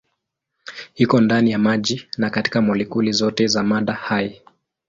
[0.95, 4.41] Iko ndani ya maji na katika molekuli zote za mada hai.